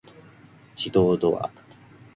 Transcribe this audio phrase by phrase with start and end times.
[0.75, 1.51] 自動ドア